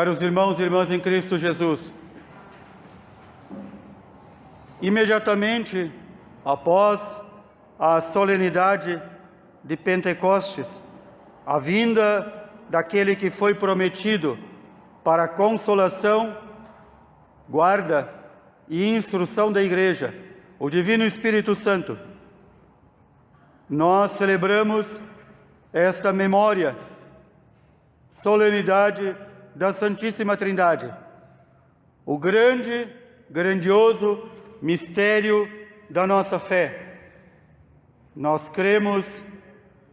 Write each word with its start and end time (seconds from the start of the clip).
Caros 0.00 0.22
irmãos 0.22 0.58
e 0.58 0.62
irmãs 0.62 0.90
em 0.90 0.98
Cristo 0.98 1.36
Jesus, 1.36 1.92
imediatamente 4.80 5.92
após 6.42 7.20
a 7.78 8.00
solenidade 8.00 9.02
de 9.62 9.76
Pentecostes, 9.76 10.82
a 11.44 11.58
vinda 11.58 12.48
daquele 12.70 13.14
que 13.14 13.28
foi 13.28 13.52
prometido 13.52 14.38
para 15.04 15.28
consolação, 15.28 16.34
guarda 17.46 18.08
e 18.70 18.96
instrução 18.96 19.52
da 19.52 19.62
Igreja, 19.62 20.14
o 20.58 20.70
Divino 20.70 21.04
Espírito 21.04 21.54
Santo, 21.54 21.98
nós 23.68 24.12
celebramos 24.12 24.98
esta 25.74 26.10
memória, 26.10 26.74
solenidade 28.10 29.14
da 29.60 29.74
Santíssima 29.74 30.38
Trindade, 30.38 30.90
o 32.06 32.16
grande, 32.16 32.88
grandioso 33.28 34.26
mistério 34.62 35.46
da 35.90 36.06
nossa 36.06 36.38
fé. 36.38 36.96
Nós 38.16 38.48
cremos 38.48 39.22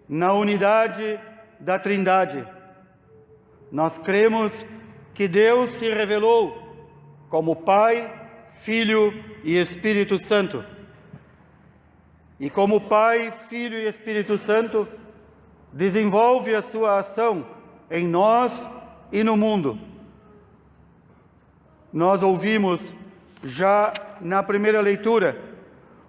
na 0.08 0.32
unidade 0.32 1.20
da 1.60 1.78
Trindade. 1.78 2.48
Nós 3.70 3.98
cremos 3.98 4.66
que 5.14 5.28
Deus 5.28 5.72
se 5.72 5.94
revelou 5.94 6.88
como 7.28 7.54
Pai, 7.54 8.10
Filho 8.48 9.14
e 9.44 9.58
Espírito 9.58 10.18
Santo. 10.18 10.64
E 12.40 12.50
como 12.50 12.80
Pai, 12.80 13.32
Filho 13.32 13.78
e 13.78 13.86
Espírito 13.86 14.38
Santo, 14.38 14.88
desenvolve 15.74 16.56
a 16.56 16.62
sua 16.62 17.00
ação 17.00 17.46
em 17.92 18.08
nós 18.08 18.77
e 19.12 19.24
no 19.24 19.38
mundo. 19.38 19.80
Nós 21.92 22.22
ouvimos 22.22 22.96
já 23.44 23.94
na 24.20 24.44
primeira 24.44 24.82
leitura 24.82 25.40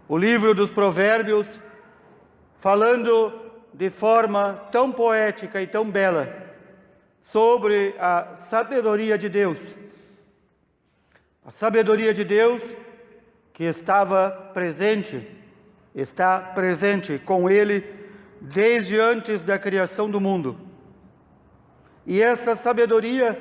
o 0.08 0.16
livro 0.16 0.54
dos 0.54 0.70
Provérbios 0.70 1.60
falando 2.56 3.32
de 3.72 3.90
forma 3.90 4.54
tão 4.72 4.90
poética 4.90 5.62
e 5.62 5.66
tão 5.66 5.88
bela 5.88 6.48
sobre 7.22 7.94
a 7.98 8.36
sabedoria 8.36 9.16
de 9.16 9.28
Deus. 9.28 9.74
A 11.44 11.50
sabedoria 11.50 12.12
de 12.12 12.24
Deus 12.24 12.76
que 13.58 13.64
estava 13.64 14.30
presente, 14.54 15.26
está 15.92 16.38
presente 16.40 17.18
com 17.18 17.50
ele 17.50 17.84
desde 18.40 19.00
antes 19.00 19.42
da 19.42 19.58
criação 19.58 20.08
do 20.08 20.20
mundo. 20.20 20.67
E 22.08 22.22
essa 22.22 22.56
sabedoria 22.56 23.38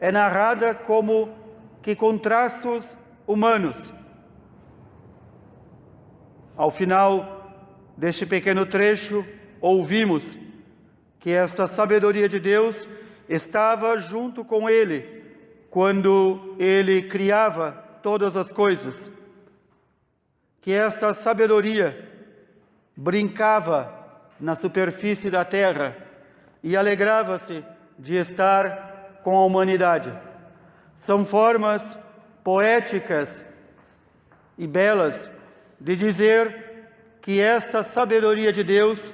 é 0.00 0.10
narrada 0.10 0.74
como 0.74 1.36
que 1.82 1.94
com 1.94 2.16
traços 2.16 2.96
humanos. 3.26 3.92
Ao 6.56 6.70
final 6.70 7.54
deste 7.94 8.24
pequeno 8.24 8.64
trecho, 8.64 9.22
ouvimos 9.60 10.38
que 11.20 11.30
esta 11.30 11.68
sabedoria 11.68 12.26
de 12.26 12.40
Deus 12.40 12.88
estava 13.28 13.98
junto 13.98 14.46
com 14.46 14.66
ele 14.66 15.22
quando 15.68 16.56
ele 16.58 17.02
criava 17.02 17.72
todas 18.02 18.34
as 18.34 18.50
coisas. 18.50 19.10
Que 20.62 20.72
esta 20.72 21.12
sabedoria 21.12 22.08
brincava 22.96 23.92
na 24.40 24.56
superfície 24.56 25.28
da 25.30 25.44
terra 25.44 25.94
e 26.62 26.74
alegrava-se 26.78 27.62
de 27.98 28.16
estar 28.16 29.20
com 29.22 29.36
a 29.36 29.44
humanidade. 29.44 30.12
São 30.96 31.24
formas 31.24 31.98
poéticas 32.44 33.44
e 34.56 34.66
belas 34.66 35.30
de 35.80 35.96
dizer 35.96 36.88
que 37.20 37.40
esta 37.40 37.82
sabedoria 37.82 38.52
de 38.52 38.62
Deus 38.62 39.12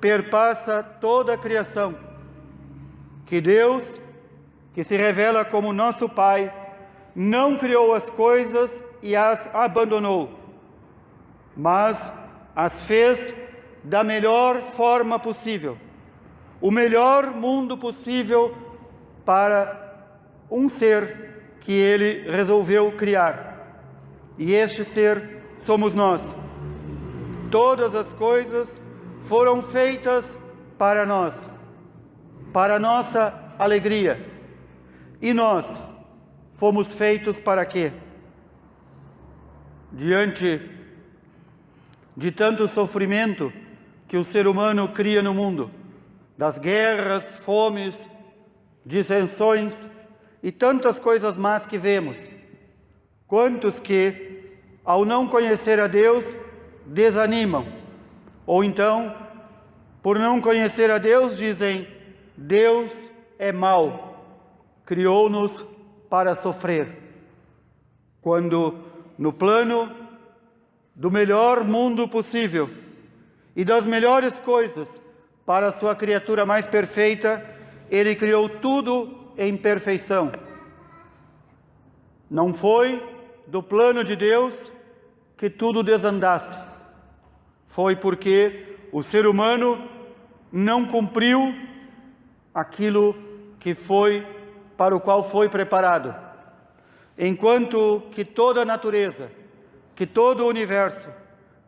perpassa 0.00 0.82
toda 0.82 1.34
a 1.34 1.38
criação. 1.38 1.96
Que 3.26 3.40
Deus, 3.40 4.00
que 4.74 4.82
se 4.82 4.96
revela 4.96 5.44
como 5.44 5.72
nosso 5.72 6.08
Pai, 6.08 6.52
não 7.14 7.56
criou 7.56 7.94
as 7.94 8.10
coisas 8.10 8.82
e 9.02 9.14
as 9.14 9.48
abandonou, 9.54 10.38
mas 11.56 12.12
as 12.54 12.86
fez 12.86 13.34
da 13.84 14.02
melhor 14.02 14.60
forma 14.60 15.18
possível 15.18 15.76
o 16.62 16.70
melhor 16.70 17.34
mundo 17.34 17.76
possível 17.76 18.56
para 19.24 20.06
um 20.48 20.68
ser 20.68 21.56
que 21.60 21.72
ele 21.72 22.30
resolveu 22.30 22.92
criar. 22.92 23.52
E 24.38 24.52
este 24.52 24.84
ser 24.84 25.42
somos 25.62 25.92
nós. 25.92 26.34
Todas 27.50 27.94
as 27.96 28.12
coisas 28.12 28.80
foram 29.22 29.60
feitas 29.60 30.38
para 30.78 31.04
nós, 31.04 31.34
para 32.52 32.78
nossa 32.78 33.34
alegria. 33.58 34.24
E 35.20 35.32
nós 35.34 35.66
fomos 36.52 36.94
feitos 36.94 37.40
para 37.40 37.66
quê? 37.66 37.92
Diante 39.92 40.60
de 42.16 42.30
tanto 42.30 42.68
sofrimento 42.68 43.52
que 44.06 44.16
o 44.16 44.24
ser 44.24 44.46
humano 44.46 44.88
cria 44.88 45.22
no 45.22 45.34
mundo, 45.34 45.70
das 46.36 46.58
guerras, 46.58 47.36
fomes, 47.36 48.08
dissensões 48.84 49.88
e 50.42 50.50
tantas 50.50 50.98
coisas 50.98 51.36
más 51.36 51.66
que 51.66 51.78
vemos. 51.78 52.16
Quantos 53.26 53.78
que, 53.78 54.58
ao 54.84 55.04
não 55.04 55.26
conhecer 55.26 55.78
a 55.78 55.86
Deus, 55.86 56.38
desanimam, 56.86 57.66
ou 58.46 58.64
então, 58.64 59.16
por 60.02 60.18
não 60.18 60.40
conhecer 60.40 60.90
a 60.90 60.98
Deus, 60.98 61.36
dizem: 61.36 61.86
Deus 62.36 63.10
é 63.38 63.52
mau, 63.52 64.24
criou-nos 64.84 65.64
para 66.10 66.34
sofrer. 66.34 66.98
Quando, 68.20 68.78
no 69.16 69.32
plano 69.32 69.90
do 70.94 71.10
melhor 71.10 71.64
mundo 71.64 72.06
possível 72.06 72.68
e 73.56 73.64
das 73.64 73.86
melhores 73.86 74.38
coisas, 74.38 75.00
para 75.44 75.68
a 75.68 75.72
sua 75.72 75.94
criatura 75.94 76.46
mais 76.46 76.66
perfeita, 76.66 77.44
ele 77.90 78.14
criou 78.14 78.48
tudo 78.48 79.32
em 79.36 79.56
perfeição. 79.56 80.30
Não 82.30 82.54
foi 82.54 83.02
do 83.46 83.62
plano 83.62 84.04
de 84.04 84.16
Deus 84.16 84.72
que 85.36 85.50
tudo 85.50 85.82
desandasse. 85.82 86.58
Foi 87.64 87.96
porque 87.96 88.78
o 88.92 89.02
ser 89.02 89.26
humano 89.26 89.88
não 90.50 90.86
cumpriu 90.86 91.54
aquilo 92.54 93.16
que 93.58 93.74
foi 93.74 94.26
para 94.76 94.94
o 94.94 95.00
qual 95.00 95.22
foi 95.22 95.48
preparado. 95.48 96.14
Enquanto 97.18 98.02
que 98.12 98.24
toda 98.24 98.62
a 98.62 98.64
natureza, 98.64 99.30
que 99.94 100.06
todo 100.06 100.44
o 100.44 100.48
universo, 100.48 101.08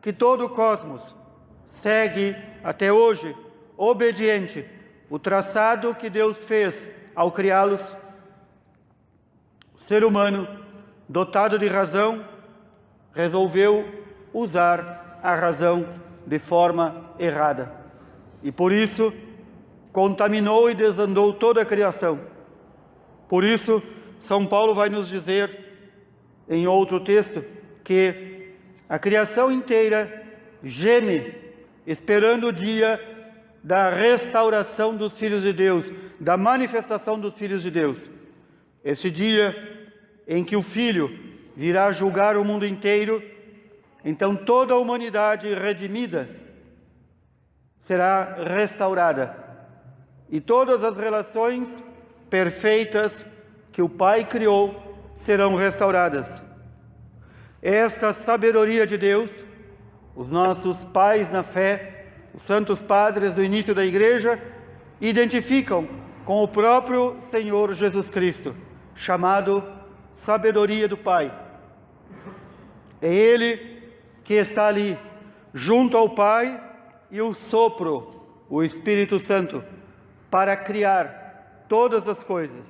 que 0.01 0.13
todo 0.13 0.45
o 0.45 0.49
cosmos 0.49 1.15
segue 1.67 2.35
até 2.63 2.91
hoje 2.91 3.35
obediente, 3.77 4.65
o 5.09 5.19
traçado 5.19 5.95
que 5.95 6.09
Deus 6.09 6.37
fez 6.43 6.89
ao 7.15 7.31
criá-los, 7.31 7.81
o 9.75 9.83
ser 9.83 10.03
humano, 10.03 10.47
dotado 11.07 11.59
de 11.59 11.67
razão, 11.67 12.25
resolveu 13.13 13.85
usar 14.33 15.19
a 15.21 15.35
razão 15.35 15.87
de 16.25 16.39
forma 16.39 17.13
errada. 17.19 17.71
E 18.43 18.51
por 18.51 18.71
isso 18.71 19.13
contaminou 19.91 20.69
e 20.69 20.73
desandou 20.73 21.33
toda 21.33 21.61
a 21.61 21.65
criação. 21.65 22.19
Por 23.29 23.43
isso, 23.43 23.81
São 24.19 24.45
Paulo 24.45 24.75
vai 24.75 24.89
nos 24.89 25.07
dizer 25.07 25.65
em 26.49 26.67
outro 26.67 26.99
texto 26.99 27.43
que 27.83 28.53
a 28.89 28.99
criação 28.99 29.51
inteira 29.51 30.23
geme 30.63 31.33
esperando 31.87 32.47
o 32.47 32.53
dia 32.53 32.99
da 33.65 33.89
restauração 33.89 34.95
dos 34.95 35.17
filhos 35.17 35.41
de 35.41 35.51
Deus, 35.51 35.91
da 36.19 36.37
manifestação 36.37 37.19
dos 37.19 37.35
filhos 37.35 37.63
de 37.63 37.71
Deus. 37.71 38.11
Esse 38.83 39.09
dia 39.09 39.55
em 40.27 40.43
que 40.43 40.55
o 40.55 40.61
Filho 40.61 41.09
virá 41.55 41.91
julgar 41.91 42.37
o 42.37 42.45
mundo 42.45 42.63
inteiro, 42.63 43.23
então 44.03 44.35
toda 44.35 44.75
a 44.75 44.77
humanidade 44.77 45.51
redimida 45.55 46.29
será 47.81 48.35
restaurada 48.35 49.35
e 50.29 50.39
todas 50.39 50.83
as 50.83 50.95
relações 50.95 51.83
perfeitas 52.29 53.25
que 53.71 53.81
o 53.81 53.89
Pai 53.89 54.25
criou 54.25 54.79
serão 55.17 55.55
restauradas. 55.55 56.43
Esta 57.63 58.13
sabedoria 58.13 58.85
de 58.85 58.95
Deus, 58.95 59.43
os 60.15 60.31
nossos 60.31 60.85
pais 60.85 61.31
na 61.31 61.41
fé, 61.41 61.94
os 62.35 62.43
santos 62.43 62.81
padres 62.81 63.33
do 63.33 63.43
início 63.43 63.73
da 63.73 63.85
igreja 63.85 64.41
identificam 64.99 65.87
com 66.25 66.43
o 66.43 66.47
próprio 66.47 67.15
Senhor 67.21 67.73
Jesus 67.73 68.09
Cristo, 68.09 68.53
chamado 68.93 69.63
sabedoria 70.17 70.87
do 70.87 70.97
Pai. 70.97 71.33
É 73.01 73.13
Ele 73.13 73.81
que 74.23 74.33
está 74.33 74.67
ali, 74.67 74.99
junto 75.53 75.95
ao 75.95 76.09
Pai 76.09 76.61
e 77.09 77.21
o 77.21 77.33
sopro, 77.33 78.25
o 78.49 78.61
Espírito 78.61 79.17
Santo, 79.17 79.63
para 80.29 80.57
criar 80.57 81.63
todas 81.69 82.05
as 82.07 82.21
coisas. 82.21 82.65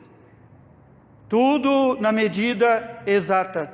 Tudo 1.27 1.97
na 1.99 2.11
medida 2.11 3.01
exata, 3.07 3.73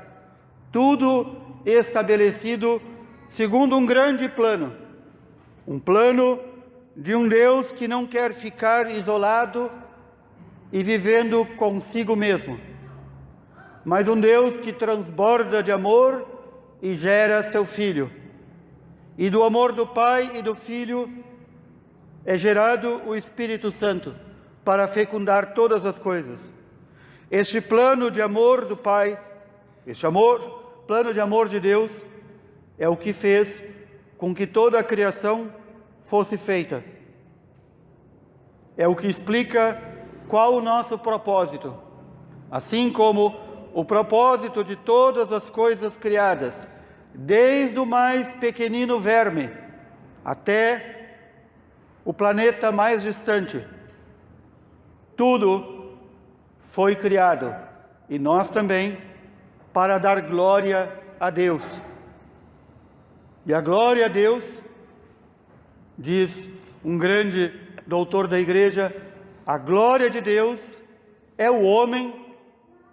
tudo 0.71 1.35
estabelecido 1.65 2.81
segundo 3.29 3.75
um 3.75 3.85
grande 3.85 4.29
plano, 4.29 4.80
um 5.67 5.79
plano 5.79 6.39
de 6.95 7.15
um 7.15 7.27
Deus 7.27 7.71
que 7.71 7.87
não 7.87 8.05
quer 8.05 8.33
ficar 8.33 8.89
isolado 8.91 9.71
e 10.71 10.83
vivendo 10.83 11.45
consigo 11.55 12.15
mesmo, 12.15 12.59
mas 13.83 14.07
um 14.07 14.19
Deus 14.19 14.57
que 14.57 14.71
transborda 14.71 15.61
de 15.61 15.71
amor 15.71 16.27
e 16.81 16.93
gera 16.95 17.43
seu 17.43 17.65
filho. 17.65 18.11
E 19.17 19.29
do 19.29 19.43
amor 19.43 19.71
do 19.71 19.85
Pai 19.85 20.37
e 20.37 20.41
do 20.41 20.55
Filho 20.55 21.11
é 22.25 22.37
gerado 22.37 23.01
o 23.05 23.15
Espírito 23.15 23.69
Santo 23.69 24.15
para 24.63 24.87
fecundar 24.87 25.53
todas 25.53 25.85
as 25.85 25.99
coisas. 25.99 26.39
Este 27.29 27.61
plano 27.61 28.09
de 28.09 28.21
amor 28.21 28.65
do 28.65 28.77
Pai, 28.77 29.19
este 29.85 30.05
amor, 30.05 30.39
plano 30.87 31.13
de 31.13 31.19
amor 31.19 31.49
de 31.49 31.59
Deus, 31.59 32.05
é 32.77 32.87
o 32.87 32.97
que 32.97 33.13
fez 33.13 33.63
com 34.21 34.35
que 34.35 34.45
toda 34.45 34.77
a 34.77 34.83
criação 34.83 35.51
fosse 36.03 36.37
feita. 36.37 36.83
É 38.77 38.87
o 38.87 38.95
que 38.95 39.07
explica 39.07 39.81
qual 40.27 40.53
o 40.53 40.61
nosso 40.61 40.95
propósito. 40.99 41.75
Assim 42.51 42.91
como 42.91 43.35
o 43.73 43.83
propósito 43.83 44.63
de 44.63 44.75
todas 44.75 45.31
as 45.31 45.49
coisas 45.49 45.97
criadas, 45.97 46.67
desde 47.15 47.79
o 47.79 47.85
mais 47.85 48.35
pequenino 48.35 48.99
verme 48.99 49.49
até 50.23 51.15
o 52.05 52.13
planeta 52.13 52.71
mais 52.71 53.01
distante. 53.01 53.65
Tudo 55.17 55.97
foi 56.59 56.95
criado 56.95 57.55
e 58.07 58.19
nós 58.19 58.51
também 58.51 58.99
para 59.73 59.97
dar 59.97 60.21
glória 60.21 60.93
a 61.19 61.31
Deus. 61.31 61.81
E 63.45 63.53
a 63.53 63.59
glória 63.59 64.05
a 64.05 64.07
Deus, 64.07 64.61
diz 65.97 66.47
um 66.85 66.97
grande 66.97 67.51
doutor 67.87 68.27
da 68.27 68.39
igreja, 68.39 68.95
a 69.45 69.57
glória 69.57 70.11
de 70.11 70.21
Deus 70.21 70.59
é 71.37 71.49
o 71.49 71.63
homem 71.63 72.13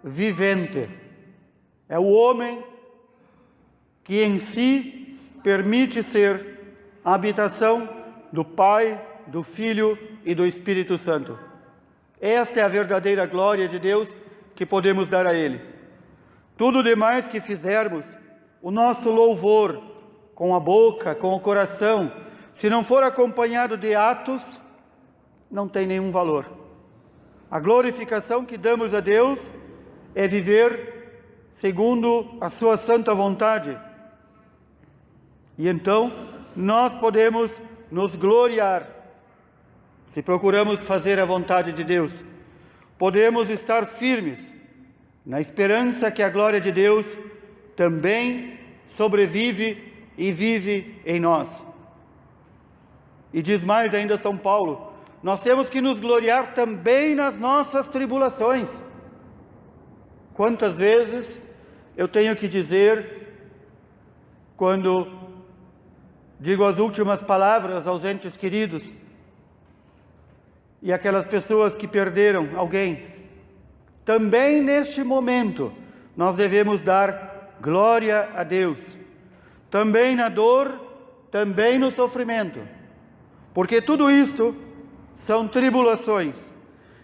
vivente, 0.03 0.89
é 1.87 1.99
o 1.99 2.07
homem 2.07 2.63
que 4.03 4.23
em 4.23 4.39
si 4.39 5.15
permite 5.43 6.01
ser 6.01 6.59
a 7.05 7.13
habitação 7.13 7.87
do 8.33 8.43
Pai, 8.43 8.99
do 9.27 9.43
Filho 9.43 9.97
e 10.25 10.33
do 10.33 10.47
Espírito 10.47 10.97
Santo. 10.97 11.37
Esta 12.19 12.59
é 12.59 12.63
a 12.63 12.67
verdadeira 12.67 13.27
glória 13.27 13.67
de 13.67 13.77
Deus 13.77 14.17
que 14.55 14.65
podemos 14.65 15.07
dar 15.07 15.27
a 15.27 15.33
Ele. 15.33 15.61
Tudo 16.57 16.83
demais 16.83 17.27
que 17.27 17.39
fizermos, 17.39 18.03
o 18.61 18.71
nosso 18.71 19.11
louvor 19.11 19.88
com 20.39 20.55
a 20.55 20.59
boca, 20.59 21.13
com 21.13 21.33
o 21.35 21.39
coração, 21.41 22.09
se 22.53 22.69
não 22.69 22.81
for 22.81 23.03
acompanhado 23.03 23.75
de 23.75 23.93
atos, 23.93 24.61
não 25.51 25.67
tem 25.67 25.85
nenhum 25.85 26.13
valor. 26.13 26.49
A 27.51 27.59
glorificação 27.59 28.45
que 28.45 28.57
damos 28.57 28.93
a 28.93 29.01
Deus 29.01 29.37
é 30.15 30.29
viver 30.29 31.19
segundo 31.55 32.37
a 32.39 32.49
Sua 32.49 32.77
santa 32.77 33.13
vontade. 33.13 33.77
E 35.57 35.67
então 35.67 36.09
nós 36.55 36.95
podemos 36.95 37.61
nos 37.91 38.15
gloriar 38.15 38.87
se 40.11 40.23
procuramos 40.23 40.87
fazer 40.87 41.19
a 41.19 41.25
vontade 41.25 41.73
de 41.73 41.83
Deus. 41.83 42.23
Podemos 42.97 43.49
estar 43.49 43.85
firmes 43.85 44.55
na 45.25 45.41
esperança 45.41 46.09
que 46.09 46.23
a 46.23 46.29
glória 46.29 46.61
de 46.61 46.71
Deus 46.71 47.19
também 47.75 48.57
sobrevive 48.87 49.88
e 50.19 50.33
vive 50.33 51.01
em 51.05 51.17
nós. 51.17 51.65
E 53.33 53.41
diz 53.41 53.63
mais 53.63 53.95
ainda 53.95 54.17
São 54.17 54.35
Paulo: 54.35 54.91
nós 55.23 55.41
temos 55.41 55.69
que 55.69 55.79
nos 55.79 55.97
gloriar 55.99 56.53
também 56.53 57.15
nas 57.15 57.37
nossas 57.37 57.87
tribulações. 57.87 58.69
Quantas 60.33 60.77
vezes 60.77 61.41
eu 61.95 62.07
tenho 62.07 62.35
que 62.35 62.49
dizer, 62.49 63.27
quando 64.57 65.07
digo 66.37 66.65
as 66.65 66.79
últimas 66.79 67.23
palavras 67.23 67.87
aos 67.87 68.03
entes 68.03 68.35
queridos 68.35 68.93
e 70.81 70.91
aquelas 70.91 71.27
pessoas 71.27 71.77
que 71.77 71.87
perderam 71.87 72.57
alguém, 72.57 73.01
também 74.03 74.61
neste 74.61 75.01
momento 75.01 75.73
nós 76.15 76.35
devemos 76.35 76.81
dar 76.81 77.55
glória 77.61 78.29
a 78.33 78.43
Deus, 78.43 78.98
também 79.69 80.15
na 80.15 80.29
dor, 80.29 80.79
também 81.31 81.77
no 81.77 81.91
sofrimento, 81.91 82.59
porque 83.53 83.81
tudo 83.81 84.09
isso 84.09 84.55
são 85.15 85.47
tribulações. 85.47 86.49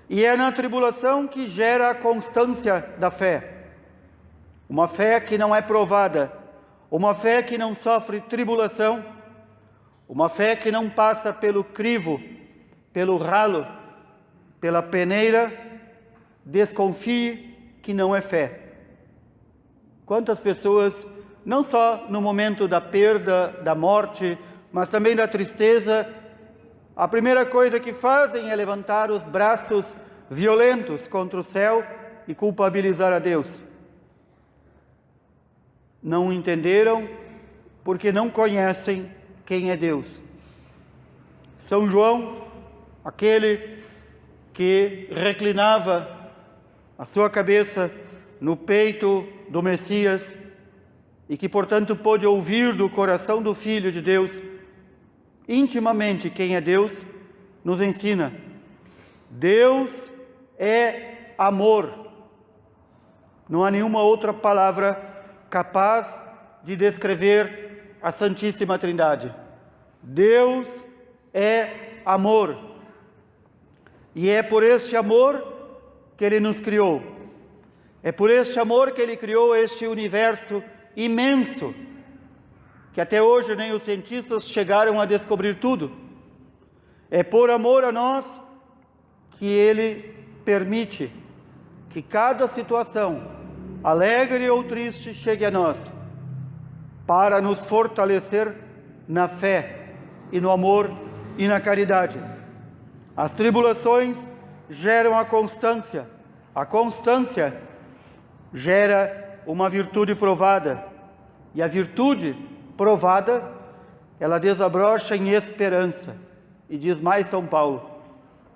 E 0.09 0.23
é 0.23 0.35
na 0.37 0.51
tribulação 0.51 1.27
que 1.27 1.47
gera 1.47 1.89
a 1.89 1.95
constância 1.95 2.79
da 2.99 3.09
fé. 3.09 3.71
Uma 4.69 4.87
fé 4.87 5.19
que 5.19 5.37
não 5.37 5.55
é 5.55 5.61
provada, 5.61 6.31
uma 6.89 7.13
fé 7.15 7.41
que 7.41 7.57
não 7.57 7.75
sofre 7.75 8.21
tribulação, 8.21 9.03
uma 10.07 10.29
fé 10.29 10.55
que 10.55 10.71
não 10.71 10.89
passa 10.89 11.33
pelo 11.33 11.63
crivo, 11.63 12.21
pelo 12.93 13.17
ralo, 13.17 13.67
pela 14.61 14.81
peneira, 14.81 15.51
desconfie 16.45 17.77
que 17.81 17.93
não 17.93 18.15
é 18.15 18.21
fé. 18.21 18.61
Quantas 20.05 20.41
pessoas, 20.41 21.05
não 21.45 21.63
só 21.63 22.07
no 22.09 22.19
momento 22.19 22.67
da 22.67 22.81
perda, 22.81 23.49
da 23.63 23.75
morte, 23.75 24.37
mas 24.71 24.89
também 24.89 25.15
da 25.15 25.27
tristeza, 25.27 26.11
a 26.95 27.07
primeira 27.07 27.45
coisa 27.45 27.79
que 27.79 27.93
fazem 27.93 28.49
é 28.49 28.55
levantar 28.55 29.11
os 29.11 29.23
braços 29.23 29.95
violentos 30.29 31.07
contra 31.07 31.39
o 31.39 31.43
céu 31.43 31.85
e 32.27 32.33
culpabilizar 32.33 33.13
a 33.13 33.19
Deus. 33.19 33.63
Não 36.01 36.33
entenderam 36.33 37.07
porque 37.83 38.11
não 38.11 38.29
conhecem 38.29 39.11
quem 39.45 39.69
é 39.69 39.77
Deus. 39.77 40.23
São 41.59 41.87
João, 41.87 42.47
aquele 43.03 43.83
que 44.51 45.07
reclinava 45.11 46.09
a 46.97 47.05
sua 47.05 47.29
cabeça 47.29 47.91
no 48.41 48.57
peito 48.57 49.27
do 49.49 49.61
Messias 49.61 50.37
e 51.29 51.37
que, 51.37 51.49
portanto, 51.49 51.95
pôde 51.95 52.25
ouvir 52.25 52.73
do 52.75 52.89
coração 52.89 53.41
do 53.41 53.55
Filho 53.55 53.91
de 53.91 54.01
Deus 54.01 54.41
intimamente 55.47 56.29
quem 56.29 56.55
é 56.55 56.61
Deus, 56.61 57.05
nos 57.63 57.81
ensina. 57.81 58.33
Deus 59.29 60.11
é 60.57 61.33
amor. 61.37 62.11
Não 63.47 63.63
há 63.63 63.71
nenhuma 63.71 64.01
outra 64.01 64.33
palavra 64.33 64.93
capaz 65.49 66.21
de 66.63 66.75
descrever 66.75 67.95
a 68.01 68.11
Santíssima 68.11 68.77
Trindade. 68.77 69.33
Deus 70.01 70.87
é 71.33 72.01
amor. 72.05 72.57
E 74.13 74.29
é 74.29 74.41
por 74.41 74.63
este 74.63 74.95
amor 74.95 75.53
que 76.17 76.23
Ele 76.23 76.39
nos 76.39 76.59
criou. 76.59 77.03
É 78.01 78.11
por 78.11 78.29
este 78.29 78.59
amor 78.59 78.91
que 78.91 79.01
Ele 79.01 79.17
criou 79.17 79.55
este 79.55 79.87
universo 79.87 80.63
imenso 80.95 81.73
que 82.93 83.01
até 83.01 83.21
hoje 83.21 83.55
nem 83.55 83.73
os 83.73 83.83
cientistas 83.83 84.47
chegaram 84.47 85.01
a 85.01 85.05
descobrir 85.05 85.55
tudo. 85.55 85.91
É 87.11 87.23
por 87.23 87.49
amor 87.49 87.83
a 87.83 87.91
nós 87.91 88.25
que 89.31 89.45
ele 89.45 90.15
permite 90.45 91.11
que 91.89 92.01
cada 92.01 92.47
situação, 92.47 93.27
alegre 93.83 94.49
ou 94.49 94.63
triste, 94.63 95.13
chegue 95.13 95.43
a 95.43 95.51
nós, 95.51 95.91
para 97.05 97.41
nos 97.41 97.67
fortalecer 97.67 98.55
na 99.07 99.27
fé 99.27 99.93
e 100.31 100.39
no 100.39 100.49
amor 100.49 100.91
e 101.37 101.47
na 101.47 101.59
caridade. 101.59 102.19
As 103.15 103.33
tribulações 103.33 104.17
geram 104.69 105.17
a 105.17 105.25
constância, 105.25 106.09
a 106.53 106.65
constância 106.65 107.61
gera 108.53 109.24
uma 109.45 109.69
virtude 109.69 110.15
provada, 110.15 110.85
e 111.53 111.61
a 111.61 111.67
virtude 111.67 112.35
provada, 112.75 113.51
ela 114.19 114.39
desabrocha 114.39 115.15
em 115.15 115.29
esperança. 115.29 116.15
E 116.69 116.77
diz 116.77 116.99
mais 116.99 117.27
São 117.27 117.45
Paulo: 117.45 117.89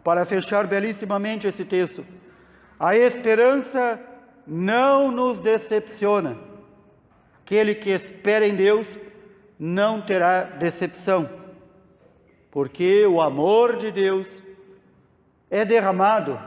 para 0.03 0.25
fechar 0.25 0.67
belíssimamente 0.67 1.47
esse 1.47 1.63
texto. 1.63 2.05
A 2.79 2.95
esperança 2.95 3.99
não 4.47 5.11
nos 5.11 5.39
decepciona. 5.39 6.37
Aquele 7.43 7.75
que 7.75 7.89
espera 7.89 8.47
em 8.47 8.55
Deus 8.55 8.97
não 9.59 9.99
terá 9.99 10.43
decepção, 10.43 11.29
porque 12.49 13.05
o 13.05 13.21
amor 13.21 13.75
de 13.75 13.91
Deus 13.91 14.41
é 15.49 15.65
derramado, 15.65 16.39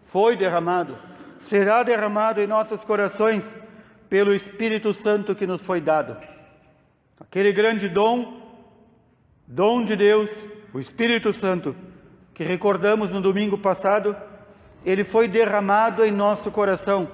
foi 0.00 0.36
derramado, 0.36 0.98
será 1.48 1.82
derramado 1.82 2.40
em 2.40 2.46
nossos 2.46 2.82
corações 2.82 3.54
pelo 4.08 4.34
Espírito 4.34 4.92
Santo 4.92 5.34
que 5.34 5.46
nos 5.46 5.62
foi 5.62 5.80
dado. 5.80 6.16
Aquele 7.20 7.52
grande 7.52 7.88
dom, 7.88 8.40
dom 9.46 9.84
de 9.84 9.96
Deus, 9.96 10.46
o 10.72 10.80
Espírito 10.80 11.32
Santo, 11.32 11.74
que 12.34 12.44
recordamos 12.44 13.10
no 13.10 13.22
domingo 13.22 13.56
passado, 13.56 14.16
ele 14.84 15.04
foi 15.04 15.26
derramado 15.26 16.04
em 16.04 16.10
nosso 16.10 16.50
coração, 16.50 17.10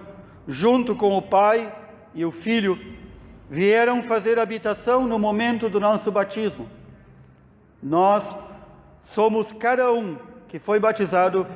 junto 0.49 0.97
com 0.97 1.17
o 1.17 1.23
Pai 1.23 1.73
e 2.15 2.25
o 2.25 2.31
Filho, 2.31 2.79
vieram 3.49 4.03
fazer 4.03 4.39
habitação 4.39 5.07
no 5.07 5.19
momento 5.19 5.69
do 5.69 5.79
nosso 5.79 6.11
batismo. 6.11 6.69
Nós 7.83 8.37
somos 9.05 9.53
cada 9.53 9.93
um 9.93 10.17
que 10.49 10.59
foi 10.59 10.79
batizado 10.79 11.47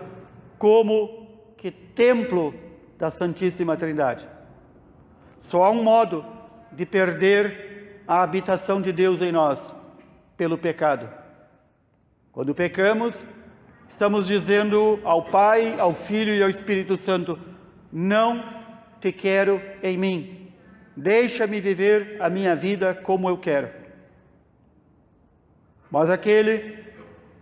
como 0.58 1.26
que 1.56 1.70
templo 1.70 2.54
da 2.98 3.10
Santíssima 3.10 3.76
Trindade. 3.76 4.28
Só 5.42 5.64
há 5.64 5.70
um 5.70 5.82
modo 5.82 6.24
de 6.72 6.84
perder 6.84 8.02
a 8.06 8.22
habitação 8.22 8.80
de 8.80 8.92
Deus 8.92 9.22
em 9.22 9.32
nós, 9.32 9.74
pelo 10.36 10.58
pecado. 10.58 11.08
Quando 12.32 12.54
pecamos, 12.54 13.24
Estamos 13.88 14.26
dizendo 14.26 15.00
ao 15.04 15.24
Pai, 15.24 15.78
ao 15.78 15.94
Filho 15.94 16.34
e 16.34 16.42
ao 16.42 16.50
Espírito 16.50 16.96
Santo: 16.96 17.38
não 17.92 18.44
te 19.00 19.12
quero 19.12 19.60
em 19.82 19.96
mim. 19.96 20.52
Deixa-me 20.96 21.60
viver 21.60 22.16
a 22.20 22.28
minha 22.28 22.54
vida 22.54 22.94
como 22.94 23.28
eu 23.28 23.38
quero. 23.38 23.70
Mas 25.90 26.10
aquele 26.10 26.84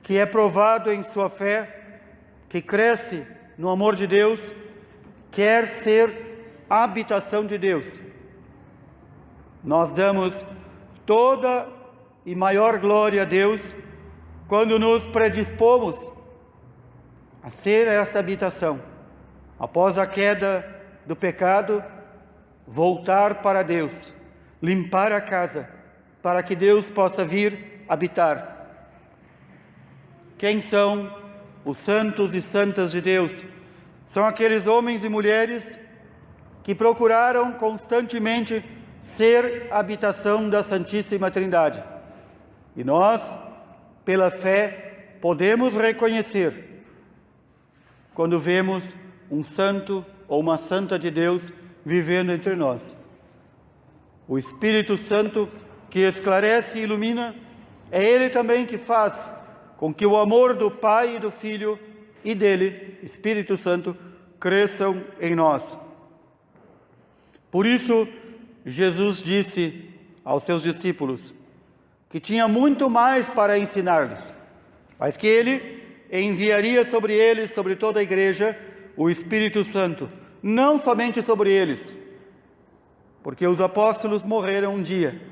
que 0.02 0.18
é 0.18 0.26
provado 0.26 0.92
em 0.92 1.02
sua 1.02 1.28
fé, 1.28 2.00
que 2.48 2.60
cresce 2.60 3.26
no 3.56 3.70
amor 3.70 3.96
de 3.96 4.06
Deus, 4.06 4.52
quer 5.34 5.68
ser 5.70 6.64
habitação 6.70 7.44
de 7.44 7.58
Deus. 7.58 8.00
Nós 9.62 9.92
damos 9.92 10.46
toda 11.04 11.68
e 12.24 12.34
maior 12.34 12.78
glória 12.78 13.22
a 13.22 13.24
Deus 13.24 13.76
quando 14.46 14.78
nos 14.78 15.06
predispomos 15.06 16.10
a 17.42 17.50
ser 17.50 17.86
esta 17.88 18.18
habitação. 18.18 18.80
Após 19.58 19.98
a 19.98 20.06
queda 20.06 20.66
do 21.06 21.16
pecado, 21.16 21.82
voltar 22.66 23.42
para 23.42 23.62
Deus, 23.62 24.12
limpar 24.62 25.12
a 25.12 25.20
casa, 25.20 25.68
para 26.22 26.42
que 26.42 26.54
Deus 26.54 26.90
possa 26.90 27.24
vir 27.24 27.84
habitar. 27.88 28.54
Quem 30.38 30.60
são 30.60 31.14
os 31.64 31.78
santos 31.78 32.34
e 32.34 32.40
santas 32.40 32.92
de 32.92 33.00
Deus? 33.00 33.44
São 34.14 34.24
aqueles 34.24 34.68
homens 34.68 35.02
e 35.02 35.08
mulheres 35.08 35.76
que 36.62 36.72
procuraram 36.72 37.54
constantemente 37.54 38.64
ser 39.02 39.66
habitação 39.72 40.48
da 40.48 40.62
Santíssima 40.62 41.32
Trindade. 41.32 41.82
E 42.76 42.84
nós, 42.84 43.36
pela 44.04 44.30
fé, 44.30 45.16
podemos 45.20 45.74
reconhecer 45.74 46.84
quando 48.14 48.38
vemos 48.38 48.94
um 49.28 49.42
santo 49.42 50.06
ou 50.28 50.38
uma 50.38 50.58
santa 50.58 50.96
de 50.96 51.10
Deus 51.10 51.52
vivendo 51.84 52.30
entre 52.30 52.54
nós. 52.54 52.96
O 54.28 54.38
Espírito 54.38 54.96
Santo 54.96 55.50
que 55.90 55.98
esclarece 55.98 56.78
e 56.78 56.82
ilumina, 56.82 57.34
é 57.90 58.04
Ele 58.04 58.30
também 58.30 58.64
que 58.64 58.78
faz 58.78 59.28
com 59.76 59.92
que 59.92 60.06
o 60.06 60.16
amor 60.16 60.54
do 60.54 60.70
Pai 60.70 61.16
e 61.16 61.18
do 61.18 61.32
Filho 61.32 61.76
e 62.24 62.34
dele, 62.34 62.98
Espírito 63.02 63.58
Santo, 63.58 63.94
cresçam 64.44 65.02
em 65.18 65.34
nós. 65.34 65.78
Por 67.50 67.64
isso, 67.64 68.06
Jesus 68.66 69.22
disse 69.22 69.88
aos 70.22 70.42
seus 70.42 70.62
discípulos 70.62 71.32
que 72.10 72.20
tinha 72.20 72.46
muito 72.46 72.90
mais 72.90 73.26
para 73.30 73.58
ensinar-lhes, 73.58 74.34
mas 74.98 75.16
que 75.16 75.26
ele 75.26 75.82
enviaria 76.12 76.84
sobre 76.84 77.14
eles, 77.14 77.52
sobre 77.52 77.74
toda 77.74 78.00
a 78.00 78.02
igreja, 78.02 78.54
o 78.98 79.08
Espírito 79.08 79.64
Santo, 79.64 80.10
não 80.42 80.78
somente 80.78 81.22
sobre 81.22 81.50
eles, 81.50 81.96
porque 83.22 83.46
os 83.46 83.62
apóstolos 83.62 84.26
morreram 84.26 84.74
um 84.74 84.82
dia, 84.82 85.22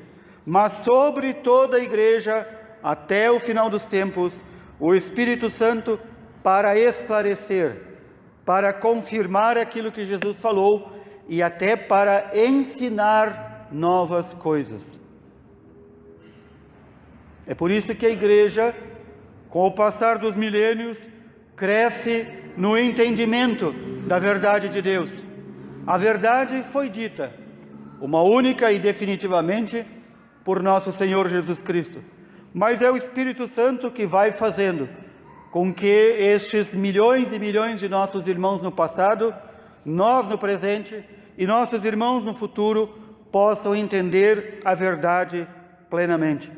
mas 0.46 0.72
sobre 0.72 1.34
toda 1.34 1.76
a 1.76 1.84
igreja, 1.84 2.48
até 2.82 3.30
o 3.30 3.38
final 3.38 3.68
dos 3.68 3.84
tempos, 3.84 4.42
o 4.80 4.94
Espírito 4.94 5.50
Santo 5.50 6.00
para 6.42 6.78
esclarecer, 6.78 7.91
para 8.44 8.72
confirmar 8.72 9.56
aquilo 9.56 9.92
que 9.92 10.04
Jesus 10.04 10.38
falou 10.38 10.92
e 11.28 11.42
até 11.42 11.76
para 11.76 12.32
ensinar 12.34 13.68
novas 13.72 14.34
coisas. 14.34 15.00
É 17.46 17.54
por 17.54 17.70
isso 17.70 17.94
que 17.94 18.06
a 18.06 18.10
igreja 18.10 18.74
com 19.52 19.66
o 19.66 19.70
passar 19.70 20.16
dos 20.16 20.34
milênios, 20.34 21.10
cresce 21.54 22.26
no 22.56 22.78
entendimento 22.78 23.70
da 24.08 24.18
verdade 24.18 24.70
de 24.70 24.80
Deus. 24.80 25.10
A 25.86 25.98
verdade 25.98 26.62
foi 26.62 26.88
dita, 26.88 27.34
uma 28.00 28.22
única 28.22 28.72
e 28.72 28.78
definitivamente, 28.78 29.86
por 30.42 30.62
nosso 30.62 30.90
Senhor 30.90 31.28
Jesus 31.28 31.60
Cristo. 31.60 32.02
Mas 32.54 32.80
é 32.80 32.90
o 32.90 32.96
Espírito 32.96 33.46
Santo 33.46 33.90
que 33.90 34.06
vai 34.06 34.32
fazendo 34.32 34.88
com 35.52 35.72
que 35.72 35.86
estes 35.86 36.74
milhões 36.74 37.30
e 37.30 37.38
milhões 37.38 37.78
de 37.78 37.86
nossos 37.86 38.26
irmãos 38.26 38.62
no 38.62 38.72
passado, 38.72 39.34
nós 39.84 40.26
no 40.26 40.38
presente 40.38 41.04
e 41.36 41.46
nossos 41.46 41.84
irmãos 41.84 42.24
no 42.24 42.32
futuro 42.32 42.86
possam 43.30 43.76
entender 43.76 44.60
a 44.64 44.74
verdade 44.74 45.46
plenamente. 45.90 46.50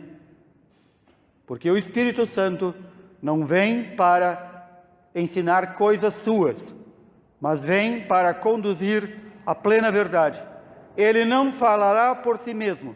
Porque 1.45 1.69
o 1.69 1.77
Espírito 1.77 2.25
Santo 2.25 2.73
não 3.21 3.45
vem 3.45 3.97
para 3.97 4.85
ensinar 5.13 5.75
coisas 5.75 6.15
suas, 6.15 6.73
mas 7.41 7.65
vem 7.65 8.05
para 8.05 8.33
conduzir 8.33 9.19
a 9.45 9.57
plena 9.57 9.91
verdade. 9.91 10.41
Ele 10.97 11.25
não 11.25 11.51
falará 11.51 12.15
por 12.15 12.39
si 12.39 12.55
mesmo, 12.55 12.95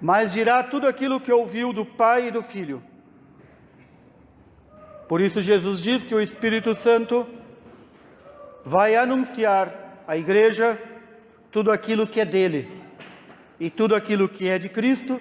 mas 0.00 0.32
dirá 0.32 0.62
tudo 0.62 0.88
aquilo 0.88 1.20
que 1.20 1.30
ouviu 1.30 1.70
do 1.70 1.84
Pai 1.84 2.28
e 2.28 2.30
do 2.30 2.42
Filho. 2.42 2.82
Por 5.12 5.20
isso, 5.20 5.42
Jesus 5.42 5.82
diz 5.82 6.06
que 6.06 6.14
o 6.14 6.20
Espírito 6.22 6.74
Santo 6.74 7.26
vai 8.64 8.96
anunciar 8.96 10.02
à 10.08 10.16
igreja 10.16 10.78
tudo 11.50 11.70
aquilo 11.70 12.06
que 12.06 12.18
é 12.18 12.24
dele, 12.24 12.66
e 13.60 13.68
tudo 13.68 13.94
aquilo 13.94 14.26
que 14.26 14.48
é 14.48 14.58
de 14.58 14.70
Cristo 14.70 15.20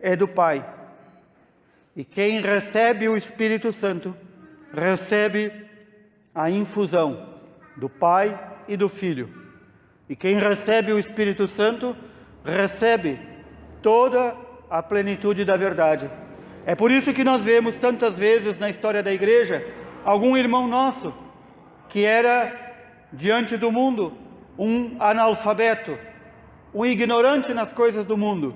é 0.00 0.16
do 0.16 0.26
Pai. 0.26 0.68
E 1.94 2.04
quem 2.04 2.40
recebe 2.40 3.08
o 3.08 3.16
Espírito 3.16 3.72
Santo, 3.72 4.12
recebe 4.74 5.52
a 6.34 6.50
infusão 6.50 7.38
do 7.76 7.88
Pai 7.88 8.36
e 8.66 8.76
do 8.76 8.88
Filho. 8.88 9.32
E 10.08 10.16
quem 10.16 10.36
recebe 10.40 10.92
o 10.92 10.98
Espírito 10.98 11.46
Santo, 11.46 11.96
recebe 12.44 13.20
toda 13.80 14.36
a 14.68 14.82
plenitude 14.82 15.44
da 15.44 15.56
verdade. 15.56 16.10
É 16.70 16.74
por 16.74 16.90
isso 16.90 17.14
que 17.14 17.24
nós 17.24 17.44
vemos 17.44 17.78
tantas 17.78 18.18
vezes 18.18 18.58
na 18.58 18.68
história 18.68 19.02
da 19.02 19.10
igreja 19.10 19.66
algum 20.04 20.36
irmão 20.36 20.68
nosso 20.68 21.14
que 21.88 22.04
era 22.04 22.52
diante 23.10 23.56
do 23.56 23.72
mundo 23.72 24.12
um 24.58 24.94
analfabeto, 25.00 25.98
um 26.74 26.84
ignorante 26.84 27.54
nas 27.54 27.72
coisas 27.72 28.06
do 28.06 28.18
mundo. 28.18 28.54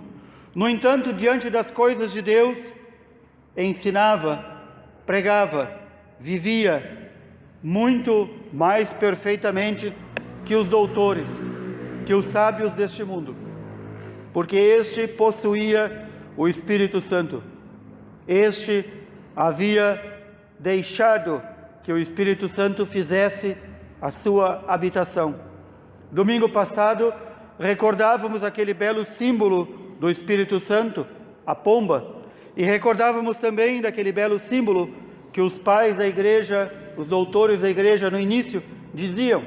No 0.54 0.68
entanto, 0.68 1.10
diante 1.10 1.48
das 1.48 1.70
coisas 1.70 2.12
de 2.12 2.20
Deus, 2.20 2.58
ensinava, 3.56 4.44
pregava, 5.06 5.72
vivia 6.20 7.10
muito 7.62 8.28
mais 8.52 8.92
perfeitamente 8.92 9.90
que 10.44 10.54
os 10.54 10.68
doutores, 10.68 11.28
que 12.04 12.12
os 12.12 12.26
sábios 12.26 12.74
deste 12.74 13.04
mundo, 13.04 13.34
porque 14.34 14.56
este 14.56 15.08
possuía 15.08 16.06
o 16.36 16.46
Espírito 16.46 17.00
Santo. 17.00 17.51
Este 18.26 18.84
havia 19.34 20.00
deixado 20.58 21.42
que 21.82 21.92
o 21.92 21.98
Espírito 21.98 22.48
Santo 22.48 22.86
fizesse 22.86 23.56
a 24.00 24.10
sua 24.10 24.64
habitação. 24.68 25.38
Domingo 26.10 26.48
passado, 26.48 27.12
recordávamos 27.58 28.44
aquele 28.44 28.74
belo 28.74 29.04
símbolo 29.04 29.66
do 29.98 30.10
Espírito 30.10 30.60
Santo, 30.60 31.06
a 31.46 31.54
pomba, 31.54 32.22
e 32.56 32.62
recordávamos 32.64 33.38
também 33.38 33.80
daquele 33.80 34.12
belo 34.12 34.38
símbolo 34.38 34.92
que 35.32 35.40
os 35.40 35.58
pais 35.58 35.96
da 35.96 36.06
igreja, 36.06 36.72
os 36.96 37.08
doutores 37.08 37.60
da 37.60 37.70
igreja 37.70 38.10
no 38.10 38.20
início 38.20 38.62
diziam. 38.92 39.42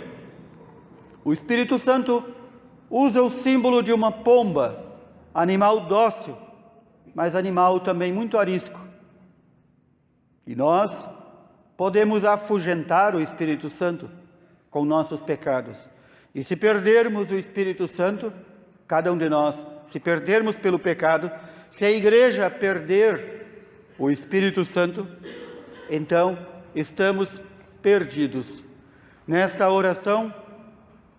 O 1.24 1.32
Espírito 1.32 1.78
Santo 1.78 2.24
usa 2.90 3.22
o 3.22 3.30
símbolo 3.30 3.84
de 3.84 3.94
uma 3.94 4.12
pomba, 4.12 4.84
animal 5.34 5.82
dócil, 5.82 6.36
mas 7.16 7.34
animal 7.34 7.80
também 7.80 8.12
muito 8.12 8.38
arisco. 8.38 8.86
E 10.46 10.54
nós 10.54 11.08
podemos 11.78 12.26
afugentar 12.26 13.16
o 13.16 13.22
Espírito 13.22 13.70
Santo 13.70 14.12
com 14.70 14.84
nossos 14.84 15.24
pecados. 15.24 15.90
E 16.36 16.44
se 16.44 16.58
perdermos 16.58 17.32
o 17.32 17.36
Espírito 17.36 17.88
Santo, 17.88 18.34
cada 18.86 19.12
um 19.14 19.18
de 19.18 19.30
nós, 19.30 19.66
se 19.88 19.98
perdermos 19.98 20.58
pelo 20.58 20.78
pecado, 20.78 21.32
se 21.70 21.86
a 21.86 21.92
igreja 21.92 22.50
perder 22.50 23.46
o 23.98 24.12
Espírito 24.12 24.66
Santo, 24.66 25.08
então 25.90 26.38
estamos 26.76 27.42
perdidos. 27.82 28.62
Nesta 29.26 29.70
oração 29.70 30.34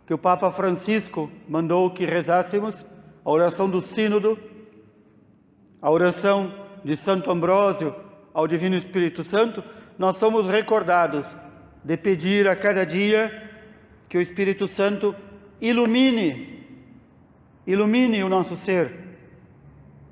que 0.06 0.12
o 0.12 0.18
Papa 0.18 0.50
Francisco 0.50 1.30
mandou 1.48 1.90
que 1.90 2.04
rezássemos, 2.04 2.86
a 3.24 3.30
oração 3.30 3.68
do 3.68 3.80
Sínodo, 3.80 4.38
a 5.80 5.90
oração 5.90 6.52
de 6.84 6.96
Santo 6.96 7.30
Ambrósio 7.30 7.94
ao 8.32 8.46
Divino 8.46 8.76
Espírito 8.76 9.24
Santo, 9.24 9.62
nós 9.98 10.16
somos 10.16 10.46
recordados 10.46 11.26
de 11.82 11.96
pedir 11.96 12.48
a 12.48 12.56
cada 12.56 12.84
dia 12.84 13.50
que 14.08 14.18
o 14.18 14.20
Espírito 14.20 14.68
Santo 14.68 15.14
ilumine, 15.60 16.64
ilumine 17.66 18.22
o 18.22 18.28
nosso 18.28 18.56
ser, 18.56 18.92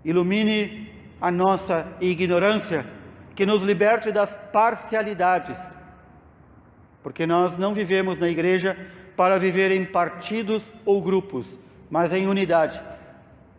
ilumine 0.04 0.90
a 1.20 1.30
nossa 1.30 1.86
ignorância, 2.00 2.86
que 3.34 3.44
nos 3.44 3.62
liberte 3.62 4.12
das 4.12 4.38
parcialidades, 4.52 5.76
porque 7.02 7.26
nós 7.26 7.58
não 7.58 7.74
vivemos 7.74 8.18
na 8.18 8.28
igreja 8.28 8.76
para 9.16 9.38
viver 9.38 9.70
em 9.70 9.84
partidos 9.84 10.72
ou 10.84 11.02
grupos, 11.02 11.58
mas 11.90 12.12
em 12.12 12.26
unidade. 12.26 12.82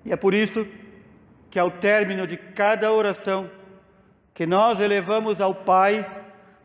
E 0.04 0.12
é 0.12 0.16
por 0.16 0.34
isso 0.34 0.66
que 1.56 1.60
ao 1.60 1.72
término 1.72 2.28
de 2.28 2.36
cada 2.36 2.92
oração 2.92 3.50
que 4.34 4.46
nós 4.46 4.82
elevamos 4.82 5.40
ao 5.40 5.56
Pai, 5.56 6.06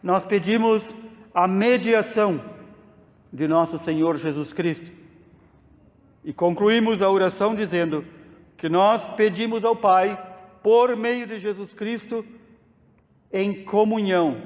nós 0.02 0.26
pedimos 0.26 0.96
a 1.32 1.46
mediação 1.46 2.44
de 3.32 3.46
nosso 3.46 3.78
Senhor 3.78 4.16
Jesus 4.16 4.52
Cristo. 4.52 4.90
E 6.24 6.32
concluímos 6.32 7.02
a 7.02 7.08
oração 7.08 7.54
dizendo 7.54 8.04
que 8.56 8.68
nós 8.68 9.06
pedimos 9.10 9.64
ao 9.64 9.76
Pai, 9.76 10.20
por 10.60 10.96
meio 10.96 11.24
de 11.24 11.38
Jesus 11.38 11.72
Cristo, 11.72 12.26
em 13.32 13.64
comunhão, 13.64 14.42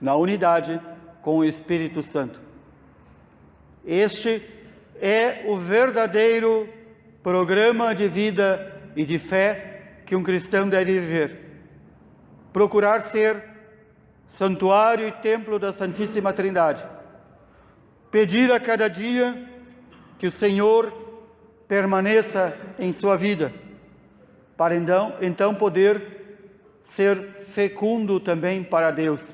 na 0.00 0.14
unidade 0.14 0.80
com 1.20 1.38
o 1.38 1.44
Espírito 1.44 2.00
Santo. 2.04 2.40
Este 3.84 4.40
é 5.00 5.46
o 5.48 5.56
verdadeiro 5.56 6.68
programa 7.24 7.92
de 7.92 8.06
vida 8.06 8.80
e 8.94 9.04
de 9.04 9.18
fé 9.18 9.69
que 10.10 10.16
um 10.16 10.24
cristão 10.24 10.68
deve 10.68 10.98
viver. 10.98 11.40
Procurar 12.52 13.00
ser 13.00 13.44
santuário 14.26 15.06
e 15.06 15.12
templo 15.12 15.56
da 15.56 15.72
Santíssima 15.72 16.32
Trindade. 16.32 16.82
Pedir 18.10 18.50
a 18.50 18.58
cada 18.58 18.88
dia 18.88 19.48
que 20.18 20.26
o 20.26 20.32
Senhor 20.32 20.92
permaneça 21.68 22.52
em 22.76 22.92
sua 22.92 23.16
vida, 23.16 23.54
para 24.56 24.74
então, 24.74 25.14
então 25.22 25.54
poder 25.54 26.02
ser 26.82 27.36
fecundo 27.38 28.18
também 28.18 28.64
para 28.64 28.90
Deus, 28.90 29.32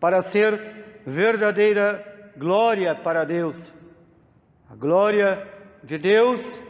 para 0.00 0.22
ser 0.22 0.58
verdadeira 1.04 2.32
glória 2.38 2.94
para 2.94 3.22
Deus. 3.22 3.70
A 4.70 4.74
glória 4.74 5.46
de 5.84 5.98
Deus 5.98 6.62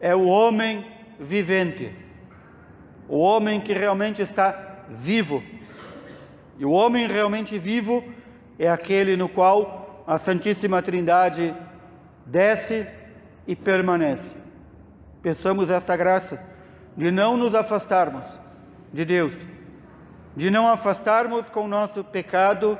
é 0.00 0.16
o 0.16 0.24
homem 0.24 0.90
vivente, 1.20 2.07
o 3.08 3.18
homem 3.18 3.60
que 3.60 3.72
realmente 3.72 4.20
está 4.20 4.84
vivo. 4.88 5.42
E 6.58 6.64
o 6.64 6.70
homem 6.70 7.06
realmente 7.06 7.58
vivo 7.58 8.04
é 8.58 8.68
aquele 8.68 9.16
no 9.16 9.28
qual 9.28 10.04
a 10.06 10.18
Santíssima 10.18 10.82
Trindade 10.82 11.54
desce 12.26 12.86
e 13.46 13.56
permanece. 13.56 14.36
Peçamos 15.22 15.70
esta 15.70 15.96
graça 15.96 16.42
de 16.96 17.10
não 17.10 17.36
nos 17.36 17.54
afastarmos 17.54 18.38
de 18.92 19.04
Deus, 19.04 19.46
de 20.36 20.50
não 20.50 20.68
afastarmos 20.68 21.48
com 21.48 21.64
o 21.64 21.68
nosso 21.68 22.02
pecado 22.04 22.78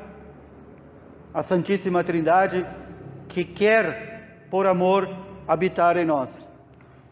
a 1.33 1.43
Santíssima 1.43 2.03
Trindade 2.03 2.67
que 3.29 3.45
quer, 3.45 4.47
por 4.51 4.67
amor, 4.67 5.09
habitar 5.47 5.97
em 5.97 6.05
nós. 6.05 6.49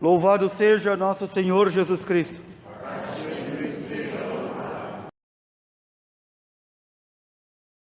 Louvado 0.01 0.49
seja 0.49 0.97
nosso 0.97 1.27
Senhor 1.27 1.71
Jesus 1.71 2.05
Cristo. 2.05 2.41